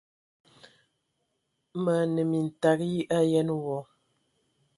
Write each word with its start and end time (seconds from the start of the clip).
Mə 1.83 1.91
anə 2.03 2.21
mintag 2.31 2.79
yi 2.91 3.01
ayen 3.17 3.49
wɔ! 3.63 3.77